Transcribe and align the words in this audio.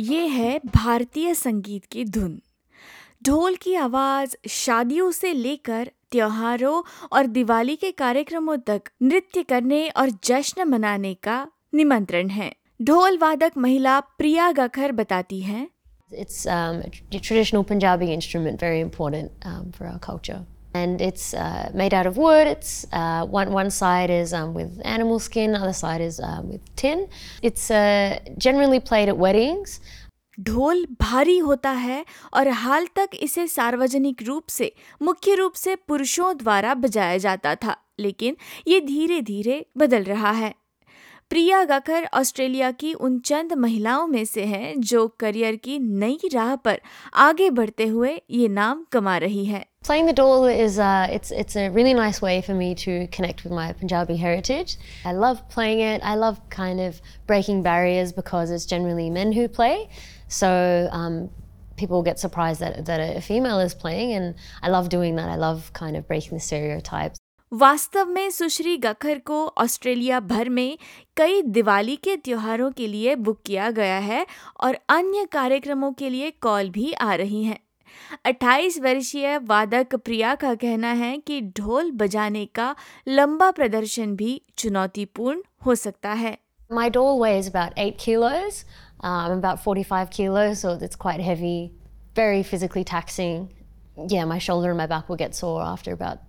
ये 0.00 0.26
है 0.26 0.60
भारतीय 0.66 1.34
संगीत 1.34 1.84
की 1.84 2.04
धुन। 2.04 2.42
ढोल 3.22 3.56
की 3.56 3.74
आवाज़ 3.74 4.36
शादियों 4.48 5.10
से 5.10 5.32
लेकर 5.32 5.90
त्योहारों 6.12 6.82
और 7.12 7.26
दिवाली 7.26 7.76
के 7.76 7.90
कार्यक्रमों 7.92 8.56
तक 8.56 8.82
नृत्य 9.02 9.42
करने 9.42 9.88
और 9.88 10.10
जश्न 10.24 10.68
मनाने 10.68 11.14
का 11.14 11.48
निमंत्रण 11.74 12.28
है। 12.28 12.56
ढोल 12.82 13.18
वादक 13.18 13.52
महिला 13.58 14.00
प्रिया 14.00 14.52
गखर 14.52 14.92
बताती 14.92 15.40
हैं। 15.40 15.68
It's 16.22 16.46
um, 16.46 16.84
a 16.84 17.22
traditional 17.22 17.68
Punjabi 17.72 18.20
instrument, 18.20 18.56
um, 19.22 19.76
for 19.76 19.82
our 19.82 20.04
culture. 20.10 20.59
And 20.74 21.00
it's 21.00 21.34
uh, 21.34 21.70
made 21.74 21.92
out 21.92 22.06
of 22.06 22.16
wood. 22.16 22.46
It's 22.46 22.86
uh, 22.92 23.26
one 23.26 23.52
one 23.52 23.70
side 23.70 24.10
is 24.10 24.32
um, 24.32 24.54
with 24.54 24.80
animal 24.84 25.18
skin, 25.18 25.56
other 25.56 25.72
side 25.72 26.00
is 26.00 26.20
um, 26.20 26.48
with 26.48 26.62
tin. 26.76 27.08
It's 27.42 27.70
uh, 27.72 28.18
generally 28.38 28.80
played 28.80 29.08
at 29.08 29.18
weddings. 29.18 29.80
ढोल 30.38 30.84
भारी 31.00 31.36
होता 31.38 31.70
है 31.70 32.04
और 32.34 32.48
हाल 32.48 32.86
तक 32.96 33.16
इसे 33.22 33.46
सार्वजनिक 33.46 34.22
रूप 34.22 34.46
से 34.48 34.72
मुख्य 35.02 35.34
रूप 35.34 35.54
से 35.54 35.74
पुरुषों 35.88 36.36
द्वारा 36.36 36.74
बजाया 36.74 37.18
जाता 37.18 37.54
था 37.54 37.76
लेकिन 38.00 38.36
ये 38.68 38.80
धीरे 38.80 39.20
धीरे 39.22 39.64
बदल 39.78 40.04
रहा 40.04 40.30
है 40.30 40.54
प्रिया 41.30 41.62
गखर 41.64 42.08
ऑस्ट्रेलिया 42.14 42.70
की 42.72 42.92
उन 42.94 43.18
चंद 43.18 43.52
महिलाओं 43.52 44.06
में 44.06 44.24
से 44.24 44.44
हैं 44.44 44.80
जो 44.80 45.06
करियर 45.20 45.56
की 45.56 45.78
नई 45.78 46.18
राह 46.32 46.54
पर 46.56 46.80
आगे 47.26 47.50
बढ़ते 47.50 47.86
हुए 47.86 48.20
ये 48.30 48.48
नाम 48.48 48.84
कमा 48.92 49.16
रही 49.18 49.44
है 49.44 49.64
Playing 49.83 50.07
the 50.07 50.13
dole 50.13 50.45
is 50.45 50.77
uh, 50.79 51.07
it's 51.11 51.31
it's 51.31 51.55
a 51.55 51.69
really 51.69 51.93
nice 51.93 52.19
way 52.21 52.41
for 52.41 52.55
me 52.55 52.73
to 52.83 53.07
connect 53.15 53.43
with 53.43 53.53
my 53.53 53.71
Punjabi 53.73 54.15
heritage. 54.17 54.77
I 55.05 55.13
love 55.13 55.47
playing 55.55 55.81
it. 55.81 56.01
I 56.03 56.15
love 56.15 56.39
kind 56.49 56.79
of 56.79 57.01
breaking 57.27 57.61
barriers 57.63 58.11
because 58.11 58.49
it's 58.51 58.65
generally 58.65 59.09
men 59.09 59.31
who 59.31 59.47
play. 59.47 59.89
So 60.27 60.89
um, 60.91 61.29
people 61.77 62.01
get 62.01 62.19
surprised 62.19 62.61
that 62.61 62.85
that 62.85 62.99
a 63.17 63.21
female 63.21 63.59
is 63.59 63.75
playing, 63.75 64.13
and 64.13 64.33
I 64.63 64.69
love 64.69 64.89
doing 64.89 65.15
that. 65.17 65.29
I 65.29 65.35
love 65.35 65.71
kind 65.73 65.95
of 65.95 66.07
breaking 66.07 66.37
the 66.39 66.43
stereotypes. 66.49 67.19
वास्तव 67.53 68.05
में 68.05 68.29
सुश्री 68.31 68.75
गखर 68.77 69.19
को 69.25 69.45
Australia 69.57 70.19
भर 70.19 70.49
में 70.49 70.77
कई 71.17 71.41
दिवाली 71.57 71.95
के 72.03 72.15
त्योहारों 72.15 72.71
के 72.77 72.87
लिए 72.87 73.15
बुक 73.15 73.41
किया 73.45 73.69
गया 73.71 73.97
है 74.07 74.25
और 74.63 74.77
अन्य 74.89 75.25
कार्यक्रमों 75.31 75.91
के 75.99 76.09
लिए 76.09 76.31
कॉल 76.41 76.69
भी 76.69 76.91
आ 76.93 77.13
रही 77.15 77.43
हैं 77.43 77.59
28 78.25 78.79
वर्षीय 78.81 79.37
वादक 79.47 79.95
प्रिया 79.95 80.33
का 80.35 80.53
कहना 80.63 80.91
है 81.01 81.17
कि 81.27 81.41
ढोल 81.57 81.91
बजाने 82.01 82.45
का 82.55 82.75
लंबा 83.07 83.49
प्रदर्शन 83.51 84.15
भी 84.15 84.41
चुनौतीपूर्ण 84.57 85.41
हो 85.65 85.75
सकता 85.75 86.13
है 86.23 86.37
My 86.71 86.89
doll 86.89 87.19
weighs 87.19 87.47
about 87.47 87.73
eight 87.77 87.97
kilos. 88.03 88.65
Uh, 89.03 89.17
I'm 89.25 89.37
about 89.37 89.59
45 89.63 90.09
kilos, 90.09 90.61
so 90.61 90.71
it's 90.87 90.95
quite 90.95 91.19
heavy, 91.19 91.73
very 92.15 92.41
physically 92.41 92.83
taxing. 92.83 93.53
Yeah, 94.13 94.25
my 94.25 94.39
shoulder 94.39 94.69
and 94.69 94.77
my 94.77 94.87
back 94.87 95.07
will 95.07 95.15
get 95.15 95.35
sore 95.35 95.61
after 95.61 95.93
about 95.93 96.23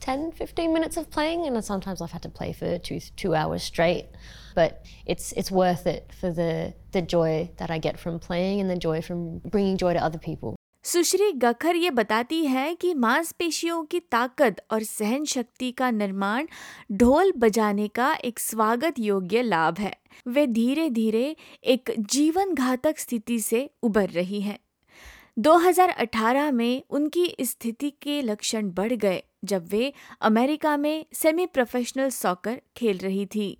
10, 0.00 0.32
15 0.32 0.74
minutes 0.74 0.96
of 0.96 1.10
playing, 1.10 1.46
and 1.46 1.64
sometimes 1.64 2.02
I've 2.02 2.10
had 2.10 2.22
to 2.22 2.28
play 2.28 2.52
for 2.52 2.76
two, 2.78 2.98
two 3.16 3.36
hours 3.36 3.62
straight. 3.62 4.06
But 4.56 4.84
it's, 5.06 5.30
it's 5.32 5.50
worth 5.50 5.86
it 5.86 6.10
for 6.20 6.32
the, 6.32 6.74
the 6.90 7.02
joy 7.02 7.50
that 7.58 7.70
I 7.70 7.78
get 7.78 8.00
from 8.00 8.18
playing 8.18 8.60
and 8.60 8.68
the 8.68 8.76
joy 8.76 9.00
from 9.00 9.38
bringing 9.38 9.76
joy 9.76 9.92
to 9.92 10.02
other 10.02 10.18
people. 10.18 10.56
सुश्री 10.85 11.31
गखर 11.31 11.75
ये 11.75 11.89
बताती 11.89 12.45
है 12.45 12.73
कि 12.75 12.93
मांसपेशियों 12.93 13.83
की 13.83 13.99
ताकत 13.99 14.55
और 14.71 14.83
सहन 14.83 15.25
शक्ति 15.25 15.71
का 15.71 15.91
निर्माण 15.91 16.47
ढोल 16.91 17.31
बजाने 17.37 17.87
का 17.87 18.11
एक 18.25 18.39
स्वागत 18.39 18.99
योग्य 18.99 19.41
लाभ 19.41 19.79
है 19.79 19.93
वे 20.27 20.45
धीरे 20.47 20.89
धीरे 20.89 21.35
एक 21.65 21.93
जीवन 21.99 22.53
घातक 22.53 22.99
स्थिति 22.99 23.39
से 23.39 23.69
उबर 23.83 24.09
रही 24.09 24.41
हैं 24.41 24.57
2018 25.39 26.51
में 26.51 26.83
उनकी 26.89 27.35
स्थिति 27.41 27.89
के 28.01 28.21
लक्षण 28.21 28.69
बढ़ 28.71 28.93
गए 28.93 29.23
जब 29.45 29.67
वे 29.67 29.91
अमेरिका 30.21 30.75
में 30.77 31.05
सेमी 31.13 31.45
प्रोफेशनल 31.45 32.09
सॉकर 32.09 32.61
खेल 32.77 32.97
रही 32.97 33.25
थी 33.25 33.57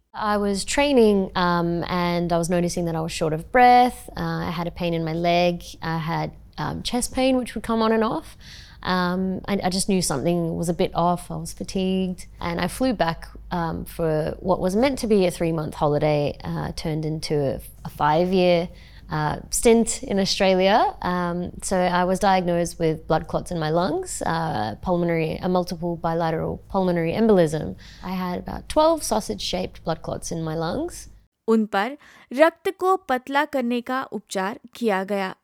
training 0.65 1.25
um, 1.37 1.73
and 1.93 2.33
I 2.33 2.37
was 2.37 2.49
noticing 2.49 2.85
that 2.85 2.95
I 2.95 3.01
was 3.01 3.11
short 3.11 3.33
of 3.33 3.51
breath. 3.51 4.07
Uh, 4.11 4.39
I 4.49 4.51
had 4.51 4.67
a 4.67 4.77
pain 4.81 4.93
in 4.93 5.03
my 5.03 5.19
leg. 5.23 5.63
I 5.81 5.97
had 5.97 6.39
um, 6.56 6.82
chest 6.82 7.12
pain, 7.12 7.36
which 7.36 7.54
would 7.54 7.64
come 7.64 7.82
on 7.82 7.92
and 7.92 8.04
off. 8.04 8.36
Um, 8.82 9.40
I, 9.46 9.58
I 9.64 9.70
just 9.70 9.88
knew 9.88 10.02
something 10.02 10.56
was 10.56 10.68
a 10.68 10.74
bit 10.74 10.92
off. 10.94 11.30
I 11.30 11.36
was 11.36 11.52
fatigued. 11.52 12.26
And 12.40 12.60
I 12.60 12.68
flew 12.68 12.92
back 12.92 13.28
um, 13.50 13.84
for 13.84 14.36
what 14.40 14.60
was 14.60 14.76
meant 14.76 14.98
to 15.00 15.06
be 15.06 15.26
a 15.26 15.30
three 15.30 15.52
month 15.52 15.74
holiday, 15.74 16.36
uh, 16.44 16.72
turned 16.76 17.04
into 17.04 17.34
a, 17.34 17.60
a 17.84 17.88
five 17.88 18.32
year 18.32 18.68
uh, 19.10 19.38
stint 19.50 20.02
in 20.02 20.18
Australia. 20.18 20.94
Um, 21.02 21.52
so 21.62 21.76
I 21.76 22.04
was 22.04 22.18
diagnosed 22.18 22.78
with 22.78 23.06
blood 23.06 23.26
clots 23.26 23.50
in 23.50 23.58
my 23.58 23.70
lungs, 23.70 24.22
uh, 24.26 24.76
pulmonary, 24.82 25.38
a 25.42 25.48
multiple 25.48 25.96
bilateral 25.96 26.58
pulmonary 26.68 27.12
embolism. 27.12 27.76
I 28.02 28.10
had 28.10 28.38
about 28.38 28.68
12 28.68 29.02
sausage-shaped 29.02 29.82
blood 29.84 30.02
clots 30.02 30.30
in 30.30 30.42
my 30.42 30.54
lungs. 30.54 31.08
उन 31.48 31.64
पर 31.72 31.96
रक्त 32.36 32.68
को 32.78 32.96
पतला 33.08 33.44
करने 33.44 33.80
का 33.80 34.02
उपचार 34.12 34.58
किया 34.76 35.02
गया 35.04 35.34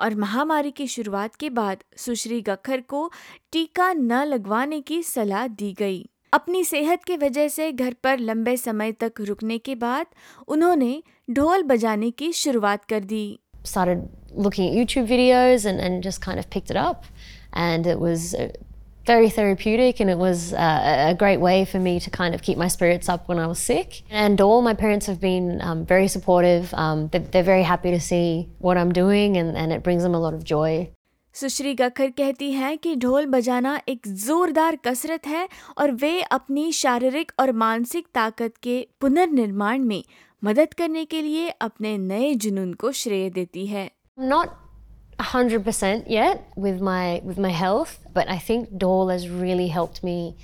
और 0.00 0.14
महामारी 0.14 0.70
की 0.70 0.86
शुरुआत 0.86 1.34
के 1.34 1.50
बाद 1.50 1.84
सुश्री 1.96 2.40
गखर 2.42 2.80
को 2.88 3.10
टीका 3.52 3.92
न 3.92 4.24
लगवाने 4.24 4.80
की 4.80 5.02
सलाह 5.02 5.46
दी 5.60 5.72
गई 5.78 6.04
अपनी 6.32 6.64
सेहत 6.64 7.04
के 7.04 7.16
वजह 7.16 7.48
से 7.48 7.70
घर 7.72 7.94
पर 8.04 8.18
लंबे 8.18 8.56
समय 8.56 8.92
तक 9.00 9.20
रुकने 9.20 9.58
के 9.58 9.74
बाद 9.82 10.06
उन्होंने 10.48 11.02
ढोल 11.30 11.62
बजाने 11.62 12.10
की 12.10 12.32
शुरुआत 12.42 12.84
कर 12.84 13.04
दी 13.14 13.24
Started 13.64 14.00
looking 14.44 14.66
at 14.68 14.74
YouTube 14.76 15.06
videos 15.10 15.64
and, 15.64 15.80
and 15.80 16.02
just 16.02 16.20
kind 16.20 16.40
of 16.40 16.48
picked 16.50 16.70
it 16.70 16.76
up. 16.76 17.04
And 17.66 17.86
it 17.86 18.00
was 18.00 18.34
uh, 18.34 18.48
very 19.05 19.29
therapeutic 19.29 19.99
and 19.99 20.09
it 20.09 20.17
was 20.17 20.53
uh, 20.53 21.07
a 21.11 21.15
great 21.15 21.39
way 21.39 21.65
for 21.65 21.79
me 21.79 21.99
to 21.99 22.09
kind 22.11 22.35
of 22.35 22.41
keep 22.41 22.57
my 22.57 22.67
spirits 22.67 23.09
up 23.09 23.27
when 23.27 23.39
I 23.39 23.47
was 23.47 23.59
sick. 23.59 24.03
And 24.11 24.39
all 24.39 24.61
my 24.61 24.73
parents 24.73 25.07
have 25.07 25.19
been 25.19 25.61
um, 25.61 25.85
very 25.85 26.07
supportive. 26.07 26.73
Um, 26.73 27.07
they're, 27.07 27.21
they're 27.31 27.43
very 27.43 27.63
happy 27.63 27.91
to 27.91 27.99
see 27.99 28.49
what 28.59 28.77
I'm 28.77 28.91
doing 28.91 29.37
and, 29.37 29.57
and 29.57 29.71
it 29.71 29.81
brings 29.83 30.03
them 30.03 30.13
a 30.13 30.19
lot 30.19 30.33
of 30.33 30.43
joy. 30.43 30.89
सुश्री 31.35 31.73
गखर 31.79 32.09
कहती 32.17 32.51
हैं 32.51 32.77
कि 32.77 32.95
ढोल 33.01 33.25
बजाना 33.33 33.79
एक 33.89 34.07
जोरदार 34.25 34.75
कसरत 34.85 35.27
है 35.27 35.47
और 35.77 35.91
वे 36.01 36.21
अपनी 36.21 36.71
शारीरिक 36.71 37.31
और 37.39 37.51
मानसिक 37.63 38.07
ताकत 38.15 38.53
के 38.63 38.75
पुनर्निर्माण 39.01 39.83
में 39.91 40.03
मदद 40.43 40.73
करने 40.77 41.05
के 41.05 41.21
लिए 41.21 41.49
अपने 41.61 41.97
नए 41.97 42.33
जुनून 42.45 42.73
को 42.73 42.91
श्रेय 43.01 43.29
देती 43.29 43.65
है 43.67 43.89
I'm 44.17 44.27
not 44.29 44.57
100% 45.18 46.04
yet 46.08 46.44
with 46.56 46.80
my 46.80 47.20
with 47.24 47.38
my 47.38 47.50
health, 47.50 47.98
but 48.12 48.28
I 48.28 48.38
think 48.38 48.76
Dole 48.78 49.08
has 49.08 49.28
really 49.28 49.68
helped 49.68 50.02
me 50.02 50.36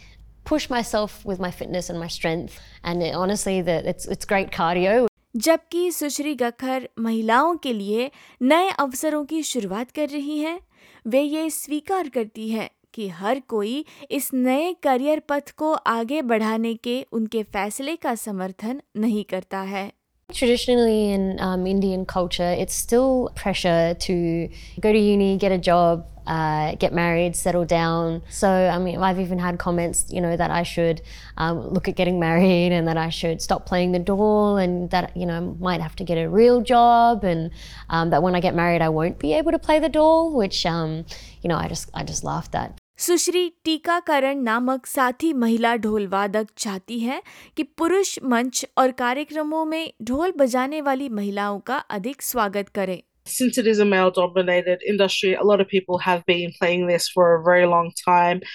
push 0.44 0.68
myself 0.70 1.24
with 1.24 1.38
my 1.38 1.50
fitness 1.50 1.90
and 1.90 1.98
my 1.98 2.08
strength. 2.08 2.58
And 2.84 3.02
it, 3.02 3.14
honestly, 3.14 3.60
that 3.62 3.86
it's 3.86 4.06
it's 4.06 4.24
great 4.24 4.50
cardio. 4.50 5.06
जबकि 5.36 5.90
सुश्री 5.92 6.34
गखर 6.34 6.88
महिलाओं 6.98 7.56
के 7.62 7.72
लिए 7.72 8.10
नए 8.42 8.70
अवसरों 8.80 9.24
की 9.24 9.42
शुरुआत 9.42 9.90
कर 9.90 10.08
रही 10.08 10.38
हैं 10.38 10.58
वे 11.06 11.20
ये 11.22 11.50
स्वीकार 11.50 12.08
करती 12.08 12.48
है 12.48 12.70
कि 12.94 13.08
हर 13.08 13.40
कोई 13.48 13.84
इस 14.10 14.32
नए 14.34 14.72
करियर 14.82 15.20
पथ 15.28 15.50
को 15.58 15.72
आगे 15.72 16.22
बढ़ाने 16.22 16.74
के 16.74 17.02
उनके 17.12 17.42
फैसले 17.42 17.96
का 17.96 18.14
समर्थन 18.14 18.80
नहीं 18.96 19.24
करता 19.30 19.60
है 19.74 19.90
Traditionally 20.32 21.12
in 21.12 21.38
um, 21.40 21.66
Indian 21.66 22.06
culture, 22.06 22.54
it's 22.58 22.74
still 22.74 23.30
pressure 23.34 23.94
to 24.00 24.48
go 24.80 24.92
to 24.92 24.98
uni, 24.98 25.36
get 25.36 25.52
a 25.52 25.58
job, 25.58 26.06
uh, 26.26 26.76
get 26.76 26.92
married, 26.92 27.34
settle 27.34 27.64
down. 27.64 28.22
So, 28.30 28.48
I 28.48 28.78
mean, 28.78 29.02
I've 29.02 29.18
even 29.18 29.38
had 29.38 29.58
comments, 29.58 30.06
you 30.08 30.20
know, 30.20 30.36
that 30.36 30.50
I 30.50 30.62
should 30.62 31.02
um, 31.36 31.68
look 31.68 31.88
at 31.88 31.96
getting 31.96 32.20
married 32.20 32.72
and 32.72 32.86
that 32.88 32.96
I 32.96 33.10
should 33.10 33.42
stop 33.42 33.66
playing 33.66 33.92
the 33.92 33.98
doll 33.98 34.56
and 34.56 34.88
that, 34.90 35.16
you 35.16 35.26
know, 35.26 35.56
might 35.58 35.80
have 35.80 35.96
to 35.96 36.04
get 36.04 36.16
a 36.16 36.28
real 36.28 36.62
job 36.62 37.24
and 37.24 37.50
um, 37.88 38.10
that 38.10 38.22
when 38.22 38.34
I 38.34 38.40
get 38.40 38.54
married, 38.54 38.80
I 38.80 38.88
won't 38.88 39.18
be 39.18 39.34
able 39.34 39.50
to 39.52 39.58
play 39.58 39.78
the 39.78 39.88
doll, 39.88 40.32
which, 40.34 40.64
um, 40.64 41.04
you 41.42 41.48
know, 41.48 41.56
I 41.56 41.68
just, 41.68 41.90
I 41.92 42.04
just 42.04 42.24
laughed 42.24 42.54
at. 42.54 42.79
सुश्री 43.00 43.48
टीकाकरण 43.64 44.42
नामक 44.44 44.86
साथी 44.86 45.32
महिला 45.32 45.74
ढोल 45.76 46.06
वादक 46.06 46.48
चाहती 46.58 46.98
है 46.98 47.20
कि 47.56 47.62
पुरुष 47.78 48.18
मंच 48.22 48.64
और 48.78 48.90
कार्यक्रमों 48.98 49.64
में 49.64 49.92
ढोल 50.02 50.32
बजाने 50.38 50.80
वाली 50.88 51.08
महिलाओं 51.08 51.58
का 51.60 51.78
अधिक 51.96 52.22
स्वागत 52.22 52.68
करें 52.74 53.00
since 53.36 53.58
it 53.62 53.70
is 53.72 53.80
a 53.84 53.88
male 53.94 54.12
dominated 54.20 54.84
industry, 54.92 55.32
a 55.34 55.48
lot 55.52 55.64
of 55.64 55.68
people 55.72 55.98
have 56.08 56.22
been 56.26 56.54
playing 56.58 56.86
this 56.90 57.08
for 57.16 57.26
a 57.32 57.42
very 57.48 57.66
long 57.72 57.90
time. 58.04 58.46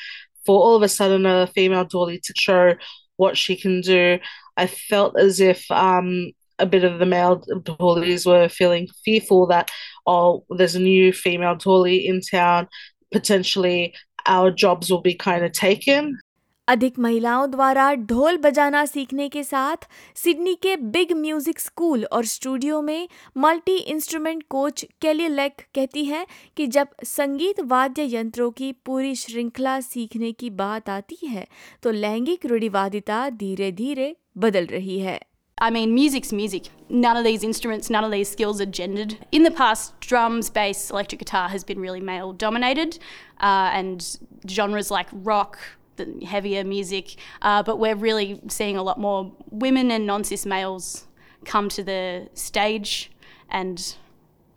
For 0.45 0.61
all 0.61 0.75
of 0.75 0.87
a 0.87 0.93
sudden, 0.99 1.25
a 1.25 1.35
female 1.57 1.85
dolly 1.97 2.21
to 2.29 2.39
show 2.45 2.63
what 3.25 3.43
she 3.43 3.59
can 3.65 3.81
do, 3.81 4.19
I 4.57 4.67
felt 4.67 5.21
as 5.27 5.39
if 5.51 5.69
um, 5.71 6.15
a 6.59 6.71
bit 6.77 6.83
of 6.83 6.99
the 6.99 7.11
male 7.17 7.41
dollies 7.75 8.31
were 8.31 8.47
feeling 8.47 8.89
fearful 9.05 9.47
that, 9.53 9.77
oh, 10.15 10.43
there's 10.49 10.75
a 10.75 10.89
new 10.89 11.13
female 11.13 11.55
dolly 11.69 11.95
in 12.07 12.21
town. 12.33 12.67
Potentially, 13.11 13.93
our 14.25 14.51
jobs 14.51 14.91
will 14.91 15.01
be 15.01 15.13
kind 15.15 15.43
of 15.43 15.51
taken. 15.53 16.13
अधिक 16.67 16.97
महिलाओं 16.99 17.49
द्वारा 17.51 17.93
ढोल 18.09 18.37
बजाना 18.37 18.85
सीखने 18.85 19.27
के 19.29 19.43
साथ 19.43 19.87
Sydney 20.15 20.53
के 20.55 20.75
big 20.75 21.11
music 21.13 21.59
school 21.59 22.05
और 22.05 22.25
स्टूडियो 22.25 22.81
में 22.81 23.07
multi 23.37 23.75
instrument 23.77 24.43
coach 24.49 24.85
Kelly 25.01 25.27
Lake 25.27 25.61
कहती 25.75 26.05
है 26.05 26.25
कि 26.57 26.67
जब 26.67 26.87
संगीत 27.03 27.59
वाद्य 27.65 28.07
यंत्रों 28.15 28.49
की 28.51 28.71
पूरी 28.85 29.15
श्रृंखला 29.15 29.79
सीखने 29.81 30.31
की 30.31 30.49
बात 30.55 30.89
आती 30.89 31.19
है 31.27 31.47
तो 31.83 31.91
लैंगिक 31.91 32.45
रूढ़िवादिता 32.45 33.29
धीरे 33.29 33.71
धीरे 33.71 34.15
बदल 34.37 34.65
रही 34.65 34.99
है 34.99 35.19
I 35.57 35.69
mean, 35.69 35.93
music's 35.93 36.33
music. 36.33 36.67
None 36.89 37.15
of 37.15 37.23
these 37.23 37.41
instruments, 37.41 37.89
none 37.89 38.03
of 38.03 38.11
these 38.11 38.29
skills 38.29 38.59
are 38.59 38.65
gendered. 38.65 39.17
In 39.31 39.43
the 39.43 39.51
past, 39.51 39.97
drums, 40.01 40.49
bass, 40.49 40.89
electric 40.89 41.19
guitar 41.19 41.47
has 41.47 41.63
been 41.63 41.79
really 41.79 42.01
male 42.01 42.33
dominated, 42.33 42.99
uh, 43.39 43.71
and 43.73 44.17
genres 44.49 44.91
like 44.91 45.07
rock, 45.13 45.57
the 45.95 46.25
heavier 46.25 46.65
music, 46.65 47.15
uh, 47.41 47.63
but 47.63 47.79
we're 47.79 47.95
really 47.95 48.41
seeing 48.49 48.75
a 48.75 48.83
lot 48.83 48.99
more 48.99 49.31
women 49.49 49.91
and 49.91 50.05
non 50.05 50.25
cis 50.25 50.45
males 50.45 51.07
come 51.45 51.69
to 51.69 51.83
the 51.83 52.27
stage, 52.33 53.09
and 53.49 53.95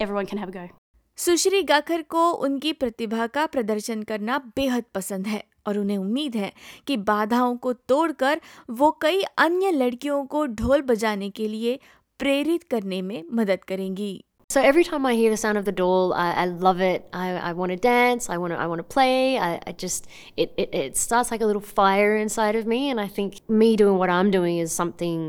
everyone 0.01 0.27
can 0.27 0.39
have 0.39 0.49
a 0.49 0.53
go. 0.53 0.71
सुश्री 1.19 1.63
गाखर 1.69 2.03
को 2.11 2.31
उनकी 2.47 2.73
प्रतिभा 2.73 3.27
का 3.27 3.45
प्रदर्शन 3.55 4.03
करना 4.09 4.37
बेहद 4.57 4.85
पसंद 4.95 5.27
है 5.27 5.43
और 5.67 5.79
उन्हें 5.79 5.97
उम्मीद 5.99 6.37
है 6.37 6.53
कि 6.87 6.97
बाधाओं 7.09 7.57
को 7.65 7.73
तोड़कर 7.73 8.41
वो 8.81 8.91
कई 9.03 9.23
अन्य 9.39 9.71
लड़कियों 9.71 10.25
को 10.35 10.45
ढोल 10.61 10.83
बजाने 10.91 11.31
के 11.39 11.49
लिए 11.49 11.79
प्रेरित 12.19 12.65
करने 12.71 13.03
में 13.03 13.23
मदद 13.41 13.65
करेंगी 13.69 14.15
So 14.51 14.61
every 14.67 14.83
time 14.89 15.05
I 15.05 15.11
hear 15.15 15.31
the 15.31 15.37
sound 15.41 15.59
of 15.59 15.65
the 15.65 15.73
dhol, 15.79 16.13
I, 16.17 16.29
I 16.43 16.45
love 16.47 16.79
it. 16.81 17.09
I, 17.13 17.25
I 17.49 17.53
want 17.53 17.73
to 17.73 17.77
dance. 17.77 18.31
I 18.31 18.39
want 18.43 18.55
to 18.55 18.59
I 18.59 18.67
want 18.67 18.79
to 18.79 18.87
play. 18.95 19.37
I, 19.47 19.49
I 19.67 19.75
just 19.83 20.07
it, 20.37 20.55
it 20.57 20.71
it 20.83 20.97
starts 20.97 21.31
like 21.35 21.45
a 21.47 21.51
little 21.51 21.67
fire 21.71 22.15
inside 22.21 22.57
of 22.61 22.71
me, 22.75 22.79
and 22.93 23.03
I 23.03 23.09
think 23.19 23.43
me 23.65 23.69
doing 23.83 23.99
what 23.99 24.15
I'm 24.15 24.31
doing 24.37 24.57
is 24.63 24.79
something. 24.83 25.27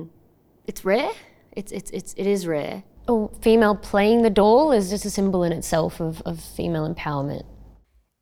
It's 0.68 0.86
rare. 0.86 1.12
It's 1.64 1.74
it's 1.82 1.92
it's 2.02 2.16
it 2.26 2.32
is 2.36 2.48
rare. 2.54 2.84
Oh, 3.10 3.32
female 3.42 3.76
playing 3.76 4.22
the 4.22 4.30
doll 4.30 4.72
is 4.72 4.92
just 4.92 5.04
a 5.04 5.10
symbol 5.10 5.44
in 5.44 5.52
itself 5.52 6.00
of 6.00 6.22
of 6.26 6.44
female 6.58 6.86
empowerment. 6.86 7.48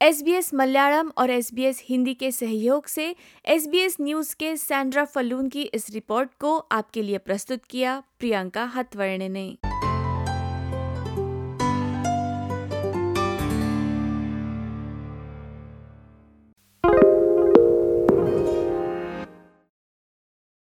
S 0.02 0.50
Malayalam 0.54 1.12
और 1.18 1.32
S 1.32 1.54
B 1.54 1.64
S 1.64 1.82
Hindi 1.90 2.14
के 2.14 2.32
सहयोग 2.32 2.88
से 2.88 3.06
S 3.46 3.68
B 3.68 3.80
S 3.80 3.98
news 4.02 4.36
के 4.40 4.56
Sandra 4.58 5.06
फलून 5.06 5.48
की 5.50 5.62
इस 5.74 5.90
report 5.94 6.30
को 6.40 6.58
आपके 6.72 7.02
लिए 7.02 7.18
प्रस्तुत 7.18 7.66
किया 7.70 8.02
प्रियंका 8.20 8.64
हथवर्णे 8.76 9.30
ने 9.30 9.48